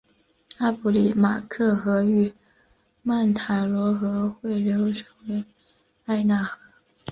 [0.57, 2.33] 阿普里马克河与
[3.03, 5.45] 曼塔罗河汇流成为
[6.05, 6.57] 埃纳河。